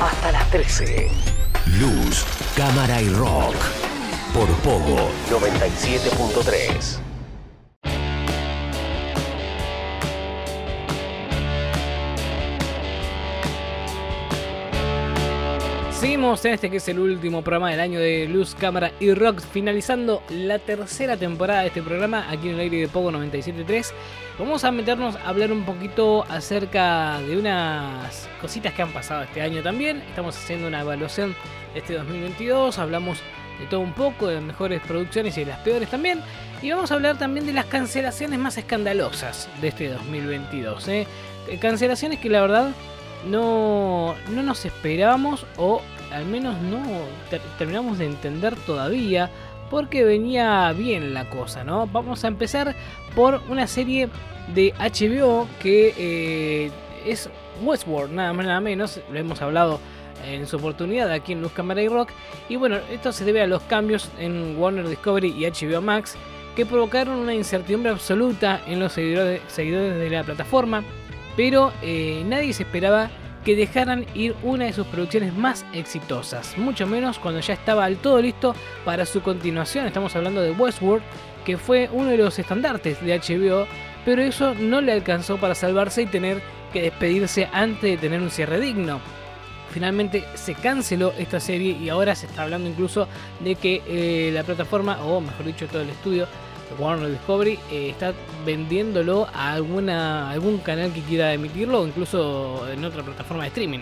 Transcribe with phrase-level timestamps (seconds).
[0.00, 1.10] hasta las 13.
[1.78, 2.24] Luz,
[2.56, 3.54] cámara y rock.
[4.32, 7.07] Por Pogo 97.3.
[15.98, 19.40] Seguimos en este que es el último programa del año de Luz, Cámara y Rock,
[19.40, 23.90] finalizando la tercera temporada de este programa aquí en el aire de Pogo 97.3.
[24.38, 29.42] Vamos a meternos a hablar un poquito acerca de unas cositas que han pasado este
[29.42, 30.00] año también.
[30.02, 31.34] Estamos haciendo una evaluación
[31.74, 33.18] de este 2022, hablamos
[33.58, 36.20] de todo un poco, de las mejores producciones y de las peores también.
[36.62, 40.86] Y vamos a hablar también de las cancelaciones más escandalosas de este 2022.
[40.86, 41.08] ¿eh?
[41.60, 42.72] Cancelaciones que la verdad
[43.26, 45.82] no, no nos esperábamos o
[46.12, 46.80] al menos no
[47.58, 49.30] terminamos de entender todavía
[49.70, 51.86] porque venía bien la cosa, ¿no?
[51.86, 52.74] Vamos a empezar
[53.14, 54.08] por una serie
[54.54, 56.70] de HBO que eh,
[57.04, 57.28] es
[57.62, 59.80] Westworld, nada más nada menos, lo hemos hablado
[60.26, 62.10] en su oportunidad aquí en Luz Cámara y Rock.
[62.48, 66.16] Y bueno, esto se debe a los cambios en Warner Discovery y HBO Max
[66.56, 70.82] que provocaron una incertidumbre absoluta en los seguidores, de la plataforma,
[71.38, 73.10] pero eh, nadie se esperaba
[73.44, 77.96] que dejaran ir una de sus producciones más exitosas, mucho menos cuando ya estaba al
[77.98, 79.86] todo listo para su continuación.
[79.86, 81.04] Estamos hablando de Westworld,
[81.46, 83.68] que fue uno de los estandartes de HBO,
[84.04, 88.30] pero eso no le alcanzó para salvarse y tener que despedirse antes de tener un
[88.30, 89.00] cierre digno.
[89.70, 93.06] Finalmente se canceló esta serie y ahora se está hablando incluso
[93.38, 96.26] de que eh, la plataforma, o mejor dicho todo el estudio,
[96.78, 103.02] Warner Discovery eh, está vendiéndolo a alguna, algún canal que quiera emitirlo incluso en otra
[103.02, 103.80] plataforma de streaming.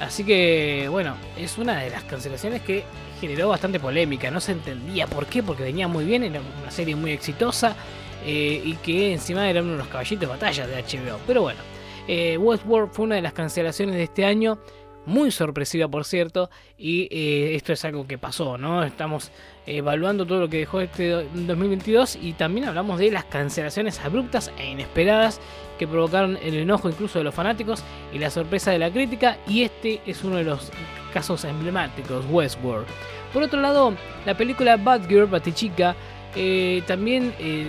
[0.00, 2.84] Así que bueno, es una de las cancelaciones que
[3.20, 4.30] generó bastante polémica.
[4.30, 7.76] No se entendía por qué, porque venía muy bien, era una serie muy exitosa
[8.24, 11.18] eh, y que encima eran unos caballitos de batalla de HBO.
[11.26, 11.60] Pero bueno,
[12.06, 14.58] eh, Westworld fue una de las cancelaciones de este año
[15.06, 18.84] muy sorpresiva por cierto, y eh, esto es algo que pasó, ¿no?
[18.84, 19.30] Estamos
[19.66, 24.70] evaluando todo lo que dejó este 2022 y también hablamos de las cancelaciones abruptas e
[24.70, 25.40] inesperadas
[25.78, 29.62] que provocaron el enojo incluso de los fanáticos y la sorpresa de la crítica, y
[29.62, 30.70] este es uno de los
[31.12, 32.86] casos emblemáticos, Westworld.
[33.32, 35.94] Por otro lado, la película Bad Girl, Batichica,
[36.34, 37.34] eh, también...
[37.38, 37.66] Eh,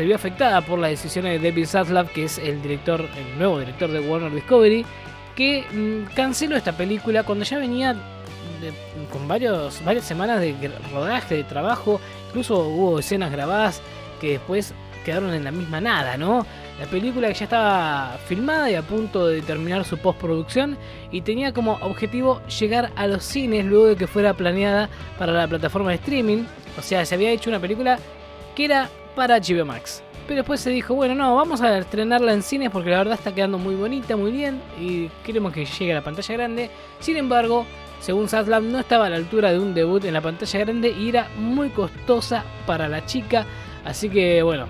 [0.00, 3.58] se vio afectada por las decisiones de David Zaslav, que es el director, el nuevo
[3.58, 4.86] director de Warner Discovery,
[5.34, 7.96] que mm, canceló esta película cuando ya venía
[9.10, 13.80] con varios, varias semanas de rodaje, de trabajo, incluso hubo escenas grabadas
[14.20, 14.74] que después
[15.04, 16.46] quedaron en la misma nada, ¿no?
[16.78, 20.76] La película que ya estaba filmada y a punto de terminar su postproducción
[21.10, 24.88] y tenía como objetivo llegar a los cines luego de que fuera planeada
[25.18, 26.44] para la plataforma de streaming,
[26.78, 27.98] o sea, se había hecho una película
[28.54, 30.02] que era para HBO Max.
[30.26, 33.34] Pero después se dijo, bueno, no, vamos a estrenarla en cines porque la verdad está
[33.34, 36.70] quedando muy bonita, muy bien y queremos que llegue a la pantalla grande.
[37.00, 37.66] Sin embargo,
[38.00, 41.08] según Saslam, no estaba a la altura de un debut en la pantalla grande y
[41.08, 43.44] era muy costosa para la chica.
[43.84, 44.68] Así que, bueno,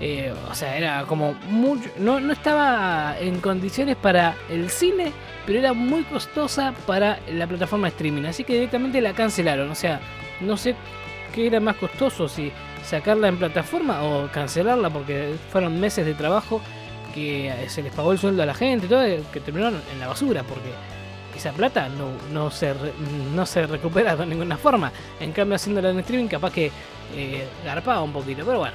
[0.00, 1.88] eh, o sea, era como mucho.
[1.98, 5.12] No, no estaba en condiciones para el cine,
[5.44, 8.24] pero era muy costosa para la plataforma de streaming.
[8.24, 9.70] Así que directamente la cancelaron.
[9.70, 10.00] O sea,
[10.40, 10.76] no sé
[11.34, 12.52] qué era más costoso, si
[12.88, 16.60] sacarla en plataforma o cancelarla porque fueron meses de trabajo
[17.14, 20.42] que se les pagó el sueldo a la gente, todo, que terminaron en la basura
[20.42, 20.70] porque
[21.36, 22.74] esa plata no, no, se,
[23.34, 24.92] no se recupera de ninguna forma.
[25.20, 26.72] En cambio, haciéndola en streaming, capaz que
[27.14, 28.44] eh, garpaba un poquito.
[28.44, 28.74] Pero bueno,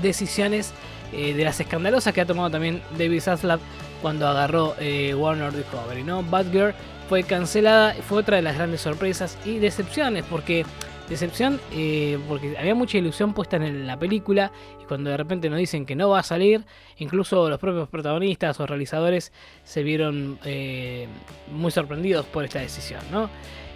[0.00, 0.72] decisiones
[1.12, 3.60] eh, de las escandalosas que ha tomado también David Zaslav
[4.00, 6.02] cuando agarró eh, Warner Discovery.
[6.02, 6.22] ¿no?
[6.22, 6.74] Bad Girl
[7.08, 10.64] fue cancelada, fue otra de las grandes sorpresas y decepciones porque
[11.08, 14.50] Decepción eh, porque había mucha ilusión puesta en la película
[14.82, 16.64] y cuando de repente nos dicen que no va a salir,
[16.96, 19.30] incluso los propios protagonistas o realizadores
[19.64, 21.06] se vieron eh,
[21.52, 23.02] muy sorprendidos por esta decisión.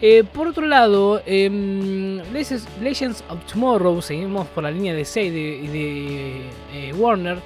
[0.01, 6.51] Eh, por otro lado, em, Legends of Tomorrow, seguimos por la línea de 6 de,
[6.73, 7.39] de Warner,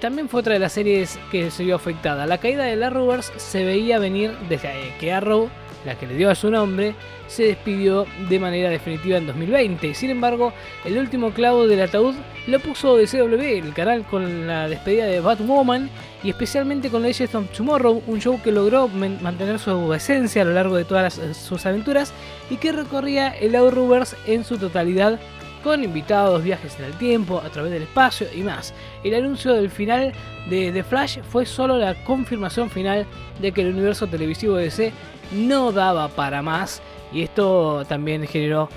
[0.00, 2.26] también fue otra de las series que se vio afectada.
[2.26, 5.50] La caída de la Arrowverse se veía venir desde que Arrow
[5.84, 6.94] la que le dio a su nombre,
[7.26, 9.94] se despidió de manera definitiva en 2020.
[9.94, 10.52] Sin embargo,
[10.84, 12.14] el último clavo del ataúd
[12.46, 15.88] lo puso CW, el canal con la despedida de Batwoman
[16.22, 20.52] y especialmente con Legends of Tomorrow, un show que logró mantener su esencia a lo
[20.52, 22.12] largo de todas sus aventuras
[22.50, 25.18] y que recorría el Arrowverse en su totalidad
[25.62, 28.72] con invitados, viajes en el tiempo, a través del espacio y más.
[29.04, 30.12] El anuncio del final
[30.48, 33.06] de The Flash fue solo la confirmación final
[33.40, 34.92] de que el universo televisivo de DC
[35.32, 36.82] no daba para más
[37.12, 38.68] y esto también generó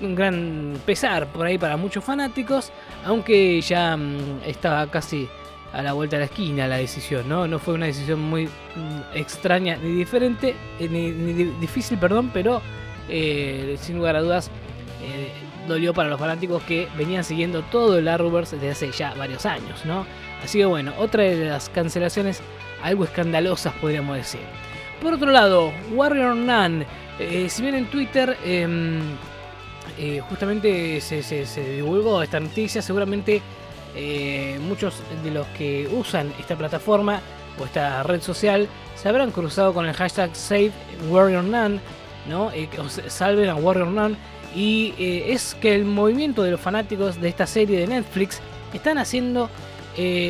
[0.00, 2.72] un gran pesar por ahí para muchos fanáticos,
[3.04, 5.28] aunque ya mm, estaba casi
[5.72, 7.46] a la vuelta de la esquina la decisión, ¿no?
[7.46, 11.10] No fue una decisión muy mm, extraña ni diferente, eh, ni,
[11.60, 12.62] difícil, perdón, pero
[13.08, 14.50] eh, sin lugar a dudas
[15.02, 15.32] eh,
[15.68, 19.84] dolió para los fanáticos que venían siguiendo todo el Arrowverse desde hace ya varios años,
[19.84, 20.06] ¿no?
[20.42, 22.40] Así que bueno, otra de las cancelaciones
[22.82, 24.42] algo escandalosas podríamos decir.
[25.00, 26.84] Por otro lado, Warrior Nun,
[27.48, 29.00] si bien en Twitter em,
[30.28, 33.42] justamente se, se divulgó esta noticia, seguramente
[33.96, 37.20] eh, muchos de los que usan esta plataforma
[37.60, 40.72] o esta red social se habrán cruzado con el hashtag Save
[41.08, 41.80] Warrior Nun,
[42.28, 42.50] ¿no?
[42.50, 42.68] Eh,
[43.06, 44.16] salven a Warrior Nun.
[44.56, 48.40] Y eh, es que el movimiento de los fanáticos de esta serie de Netflix
[48.72, 49.48] están haciendo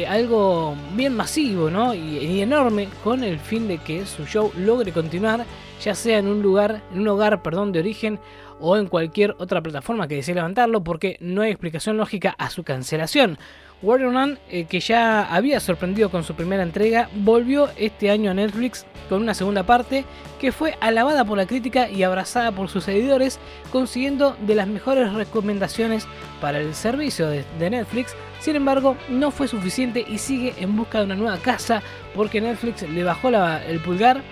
[0.08, 1.94] algo bien masivo ¿no?
[1.94, 5.44] y, y, enorme con el fin de que su show logre continuar,
[5.82, 8.20] ya sea en un lugar, en un hogar, perdón, de origen
[8.60, 12.62] o en cualquier otra plataforma que desee levantarlo porque no hay explicación lógica a su
[12.62, 13.38] cancelación.
[13.84, 18.86] Warrior eh, que ya había sorprendido con su primera entrega, volvió este año a Netflix
[19.10, 20.04] con una segunda parte
[20.40, 23.38] que fue alabada por la crítica y abrazada por sus seguidores,
[23.70, 26.06] consiguiendo de las mejores recomendaciones
[26.40, 28.14] para el servicio de, Netflix.
[28.40, 31.82] Sin embargo, no fue suficiente y sigue en busca de una nueva casa
[32.14, 34.22] porque Netflix le bajó el pulgar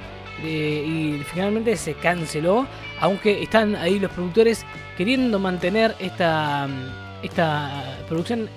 [0.42, 2.66] eh, y finalmente se canceló,
[3.00, 4.64] aunque están ahí los productores
[4.96, 6.68] queriendo mantener esta,
[7.22, 8.48] esta producción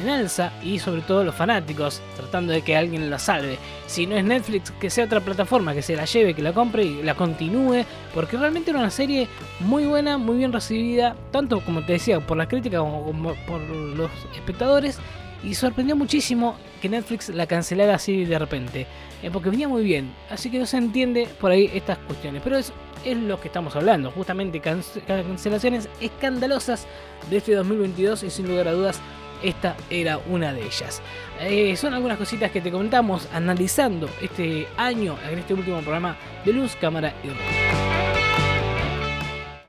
[0.00, 3.58] en alza y sobre todo los fanáticos tratando de que alguien la salve.
[3.86, 6.84] Si no es Netflix, que sea otra plataforma que se la lleve, que la compre
[6.84, 7.84] y la continúe,
[8.14, 9.28] porque realmente era una serie
[9.60, 14.10] muy buena, muy bien recibida, tanto como te decía, por la crítica como por los
[14.34, 14.98] espectadores.
[15.44, 18.86] Y sorprendió muchísimo que Netflix la cancelara así de repente.
[19.22, 20.12] Eh, porque venía muy bien.
[20.30, 22.42] Así que no se entiende por ahí estas cuestiones.
[22.42, 22.72] Pero es,
[23.04, 24.10] es lo que estamos hablando.
[24.10, 26.86] Justamente cancelaciones escandalosas
[27.30, 29.00] de este 2022 y sin lugar a dudas
[29.42, 31.02] esta era una de ellas.
[31.40, 36.52] Eh, son algunas cositas que te comentamos analizando este año en este último programa de
[36.52, 37.85] Luz, Cámara y Rock.